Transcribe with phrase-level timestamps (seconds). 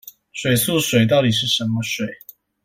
[0.33, 2.07] 水素水到底是什麼水